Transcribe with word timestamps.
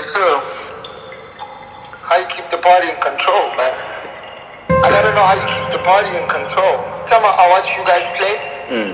so 0.00 0.24
how 2.08 2.16
you 2.16 2.26
keep 2.26 2.48
the 2.48 2.58
party 2.58 2.88
in 2.88 2.98
control, 2.98 3.52
man? 3.54 3.70
I 4.80 4.88
gotta 4.88 5.12
know 5.12 5.22
how 5.22 5.36
you 5.36 5.46
keep 5.46 5.68
the 5.70 5.82
party 5.84 6.10
in 6.16 6.24
control. 6.24 6.80
Tell 7.04 7.20
me, 7.20 7.28
I 7.28 7.44
watch 7.52 7.68
you 7.76 7.84
guys 7.84 8.02
play. 8.16 8.34
Mm. 8.72 8.92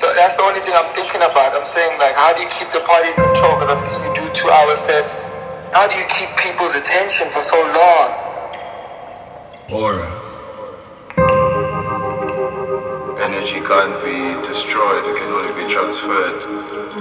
That's 0.00 0.34
the 0.34 0.42
only 0.42 0.60
thing 0.64 0.72
I'm 0.72 0.88
thinking 0.94 1.20
about. 1.20 1.52
I'm 1.52 1.66
saying, 1.66 1.98
like, 1.98 2.14
how 2.16 2.32
do 2.32 2.40
you 2.40 2.48
keep 2.48 2.70
the 2.70 2.80
party 2.80 3.12
in 3.12 3.18
control? 3.18 3.54
Because 3.60 3.70
I've 3.70 3.82
seen 3.82 4.00
you 4.02 4.12
do 4.14 4.24
two 4.32 4.48
hour 4.48 4.74
sets. 4.74 5.28
How 5.72 5.86
do 5.86 5.94
you 6.00 6.06
keep 6.08 6.32
people's 6.40 6.74
attention 6.74 7.28
for 7.28 7.44
so 7.44 7.60
long? 7.60 8.08
Aura. 9.68 10.08
Energy 13.20 13.60
can't 13.60 14.00
be 14.00 14.34
destroyed, 14.46 15.04
it 15.04 15.14
can 15.18 15.28
only 15.30 15.52
be 15.52 15.68
transferred. 15.68 16.40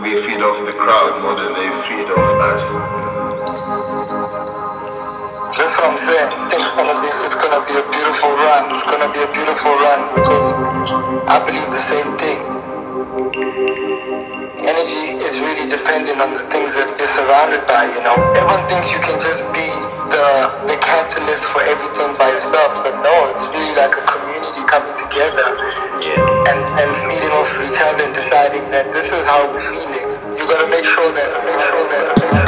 We 0.01 0.17
feed 0.19 0.41
off 0.41 0.59
the 0.65 0.73
crowd 0.73 1.21
more 1.21 1.33
than 1.33 1.53
they 1.53 1.71
feed 1.85 2.09
off 2.11 2.29
us. 2.53 3.16
That's 5.57 5.73
what 5.75 5.89
I'm 5.89 5.97
saying. 5.97 6.29
It's 6.53 6.71
gonna 6.77 6.97
be 7.01 7.09
it's 7.25 7.35
gonna 7.35 7.61
be 7.65 7.73
a 7.75 7.85
beautiful 7.89 8.29
run. 8.29 8.69
It's 8.71 8.85
gonna 8.85 9.09
be 9.09 9.21
a 9.25 9.29
beautiful 9.33 9.73
run 9.73 9.99
because 10.13 10.53
I 11.25 11.41
believe 11.43 11.65
the 11.73 11.81
same 11.81 12.09
thing. 12.21 12.39
Energy 14.63 15.17
is 15.17 15.41
really 15.41 15.65
dependent 15.69 16.21
on 16.21 16.31
the 16.33 16.43
things 16.53 16.77
that 16.77 16.93
you're 16.97 17.09
surrounded 17.09 17.65
by, 17.65 17.83
you 17.97 18.01
know. 18.05 18.15
Everyone 18.37 18.63
thinks 18.69 18.93
you 18.93 19.01
can 19.01 19.17
just 19.17 19.43
be 19.51 19.65
the 20.13 20.25
the 20.69 20.77
catalyst 20.79 21.49
for 21.49 21.61
everything 21.65 22.13
by 22.21 22.29
yourself, 22.31 22.77
but 22.85 22.93
no, 23.01 23.13
it's 23.27 23.43
really 23.49 23.73
like 23.75 23.93
a 23.97 24.05
community 24.07 24.61
coming 24.69 24.93
together 24.93 25.47
Yeah. 26.01 26.49
and, 26.53 26.59
and 26.85 26.89
feeding 26.93 27.33
off 27.33 27.51
each 27.65 27.79
other 27.81 28.05
and 28.05 28.13
deciding 28.13 28.65
that 28.71 28.93
this 28.93 29.09
is 29.11 29.25
how 29.25 29.45
we're 29.49 29.61
feeling. 29.61 30.07
You 30.37 30.45
gotta 30.45 30.69
make 30.69 30.85
sure 30.85 31.09
that 31.11 31.29
make 31.43 31.59
sure 31.59 31.85
that 31.89 32.03
make 32.21 32.31
sure 32.45 32.46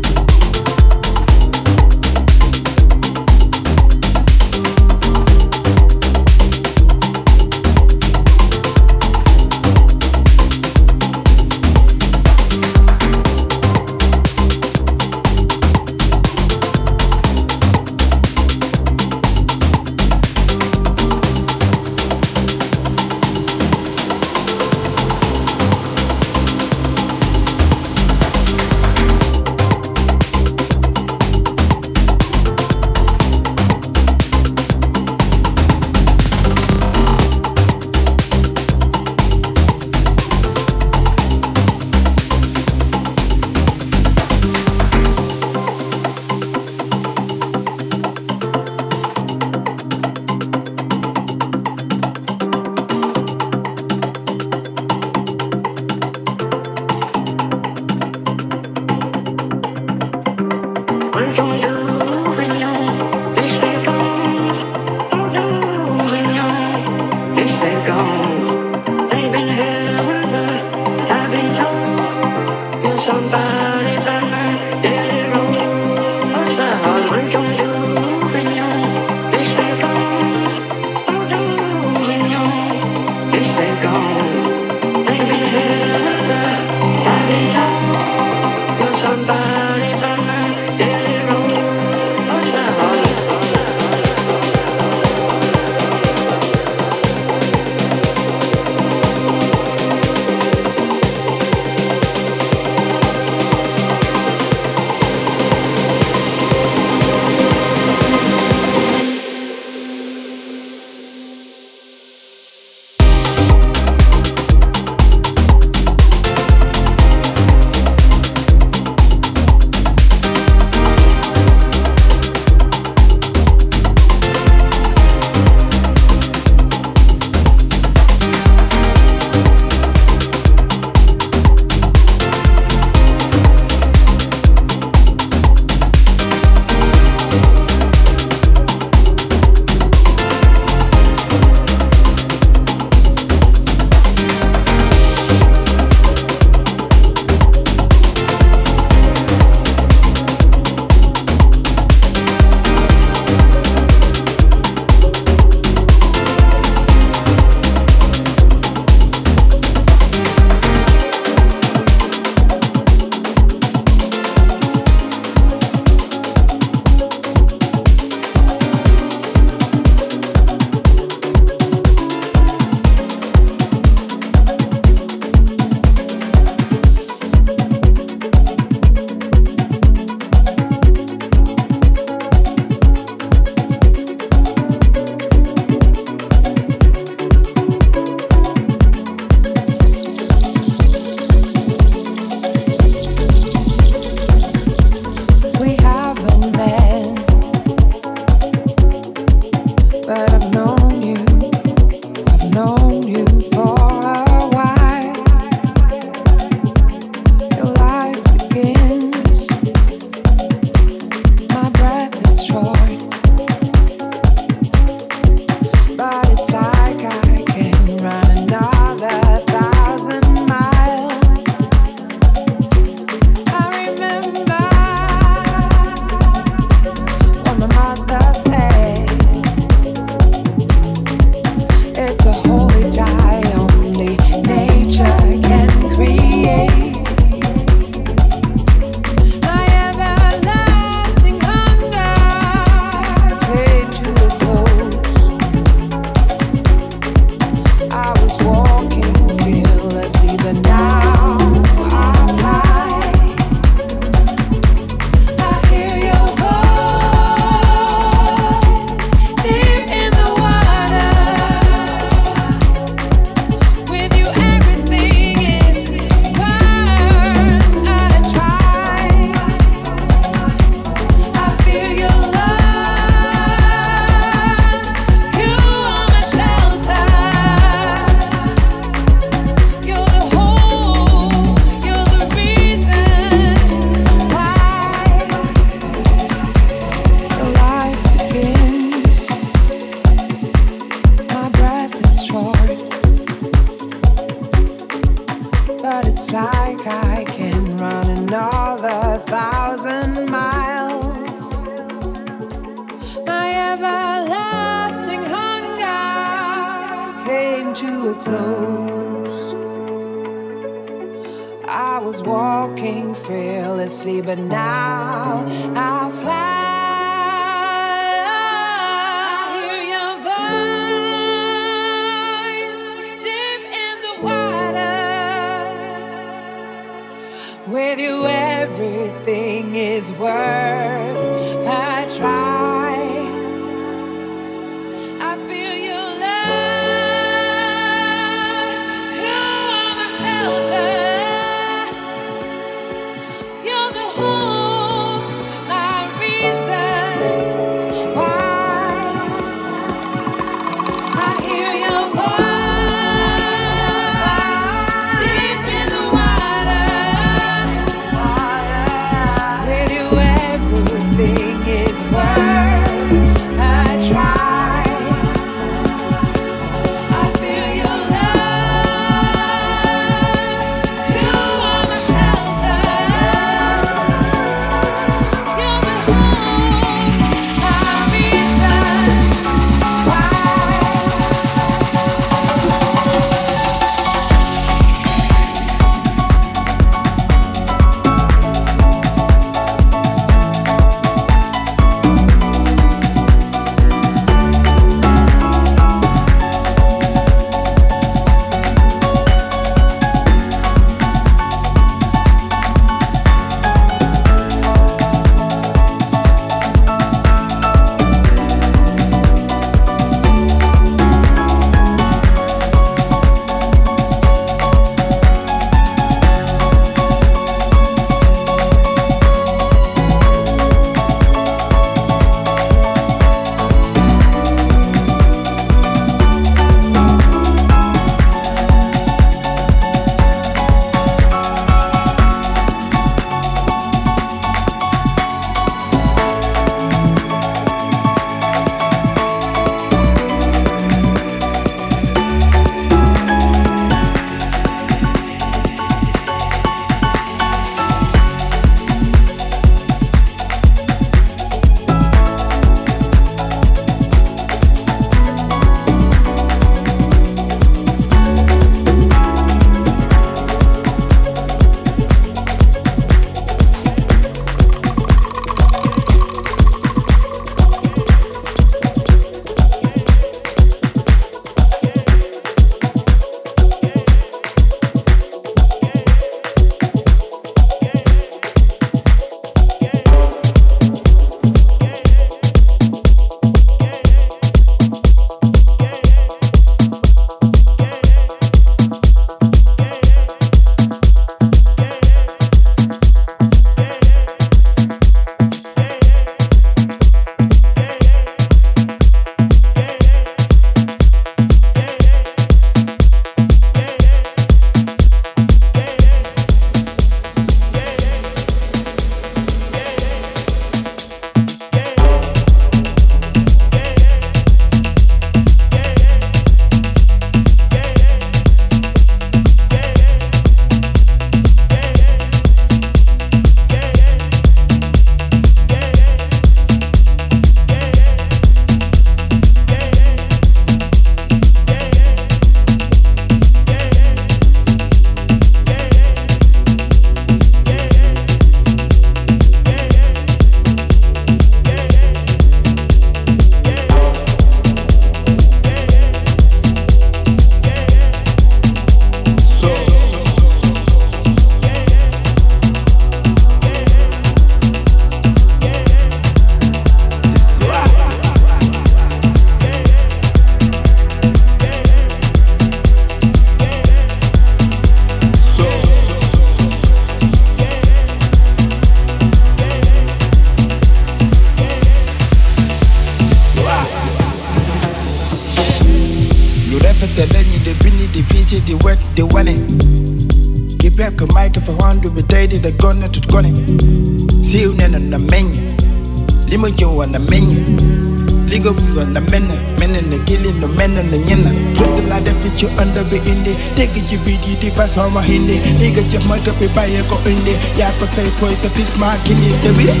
som 594.94 595.14
var 595.14 595.22
hindi. 595.22 595.56
Nigga 595.78 596.02
je 596.10 596.18
mike 596.28 596.52
by 596.58 596.64
your 596.64 596.74
baie 596.74 597.02
ko 597.08 597.16
undi 597.26 597.54
Jeg 597.78 597.92
på 597.98 598.06
tøy 598.16 598.30
på 598.40 598.46
ute 598.46 598.70
fisk 598.76 598.98
maken 598.98 599.38
i 599.38 599.50
det 599.62 599.78
vidi 599.78 600.00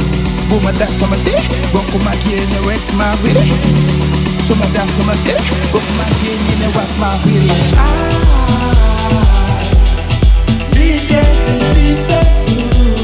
Boma 0.50 0.72
det 0.78 0.90
som 0.98 1.12
jeg 1.14 1.20
sier 1.24 1.42
Boko 1.72 1.98
maken 2.04 2.54
i 2.56 2.60
wet 2.66 2.86
my 2.98 3.10
vidi 3.22 3.52
Som 4.46 4.60
er 4.60 4.70
det 4.74 4.86
som 4.96 5.06
jeg 5.12 5.18
sier 5.24 5.42
Boko 5.72 5.92
maken 5.98 6.40
i 6.52 6.58
det 6.62 6.70
wet 6.76 6.92
my 7.02 7.12
vidi 7.24 7.58
Ah, 7.78 7.86
vi 10.74 10.88
get 11.08 11.30
to 11.46 11.54
see 11.72 11.94
sensu 11.96 12.99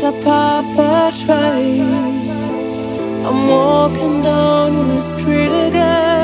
just 0.00 0.04
a 0.04 0.12
paper 0.12 1.10
trail. 1.24 1.86
I'm 3.26 3.48
walking 3.48 4.20
down 4.20 4.72
the 4.72 5.00
street 5.00 5.50
again. 5.68 6.17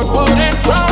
What 0.00 0.30
would 0.30 0.38
it 0.38 0.54
profit? 0.62 0.89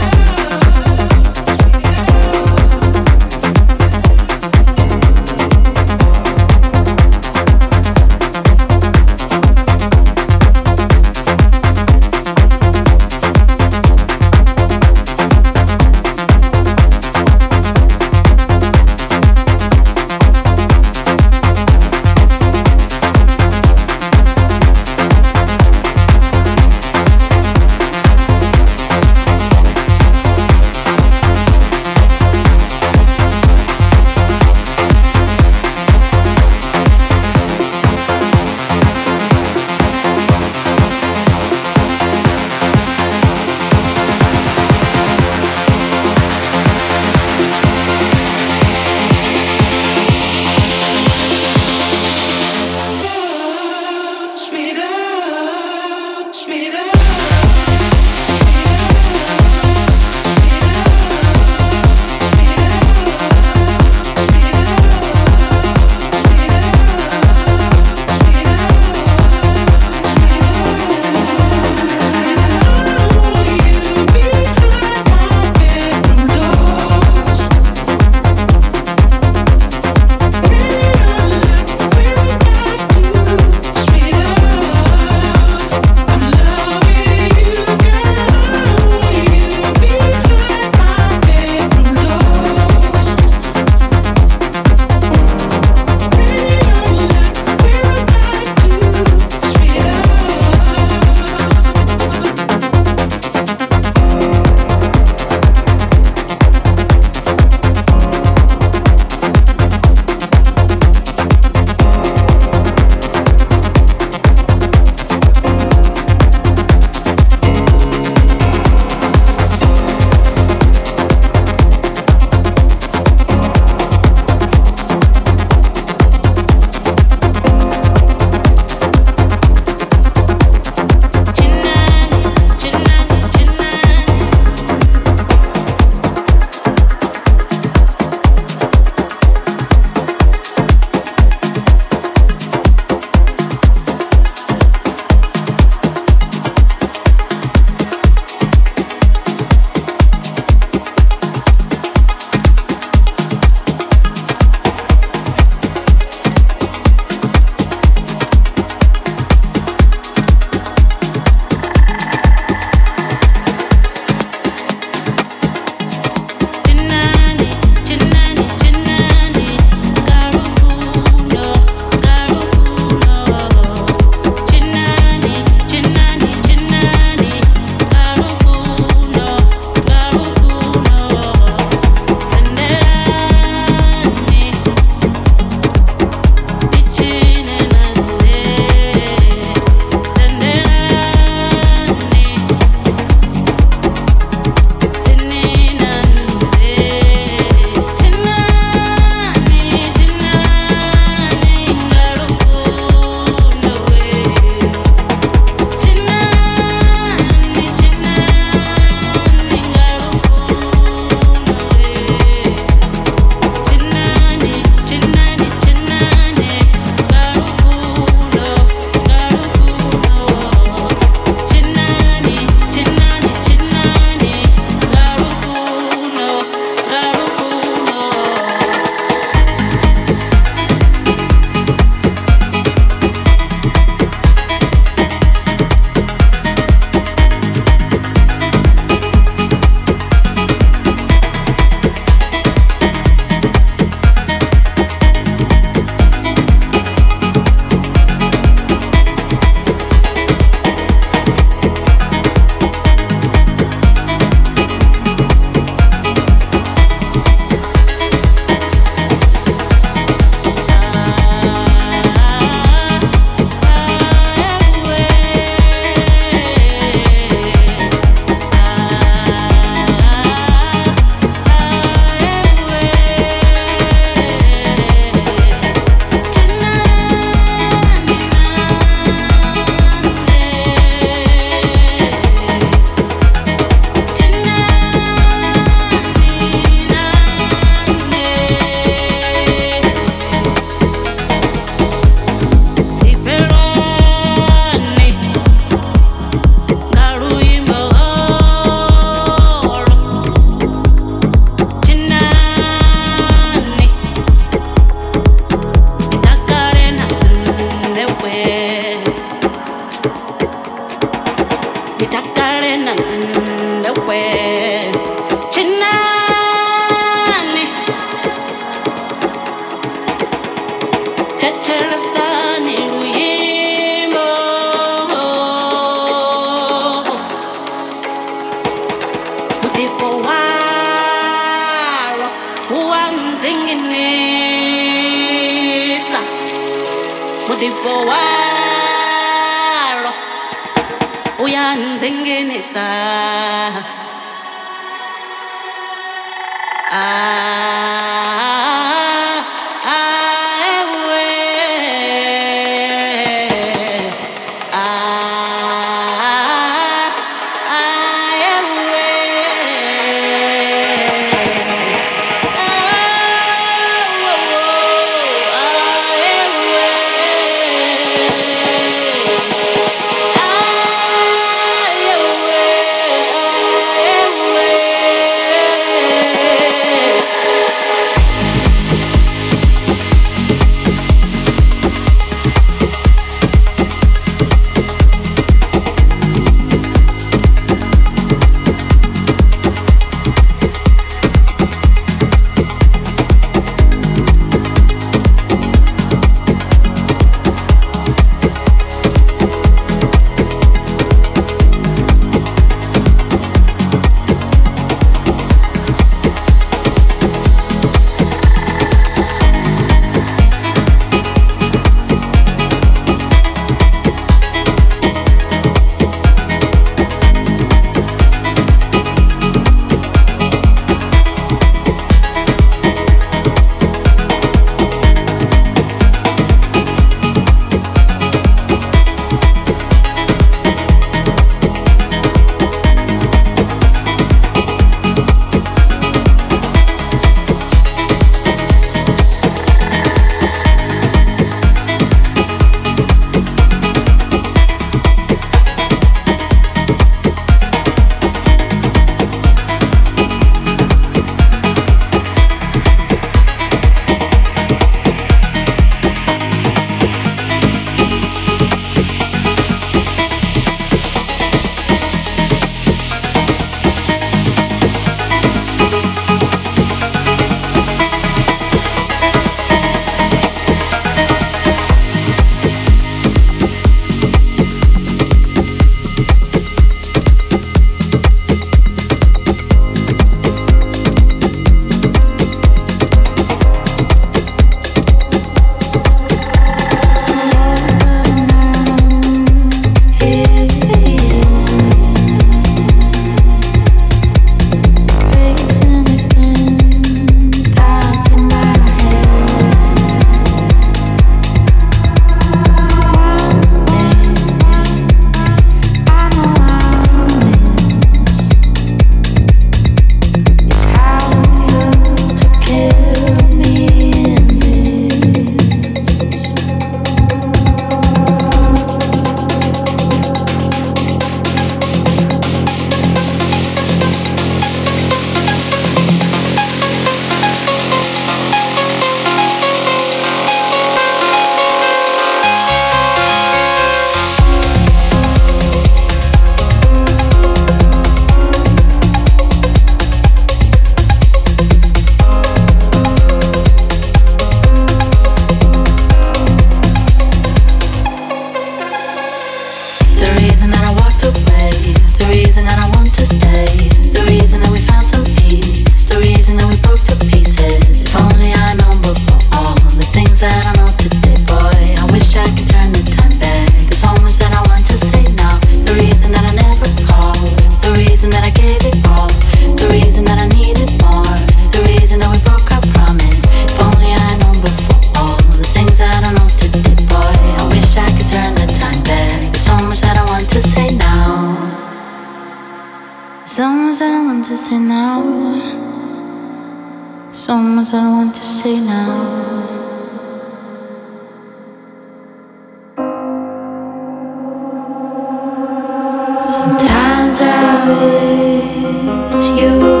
Always 597.81 599.47
one 599.81 600.00